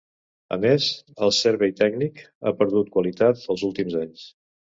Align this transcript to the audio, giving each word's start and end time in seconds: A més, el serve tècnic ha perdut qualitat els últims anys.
A 0.55 0.57
més, 0.61 0.85
el 1.25 1.33
serve 1.39 1.69
tècnic 1.81 2.23
ha 2.51 2.55
perdut 2.63 2.91
qualitat 2.97 3.47
els 3.55 3.67
últims 3.71 4.01
anys. 4.03 4.27